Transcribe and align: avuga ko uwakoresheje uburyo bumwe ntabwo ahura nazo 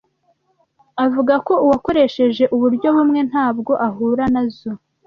avuga 1.05 1.33
ko 1.47 1.53
uwakoresheje 1.65 2.43
uburyo 2.55 2.87
bumwe 2.95 3.19
ntabwo 3.29 3.71
ahura 3.87 4.23
nazo 4.33 4.71